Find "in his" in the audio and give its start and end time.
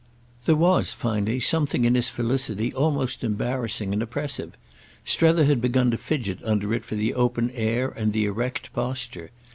1.85-2.09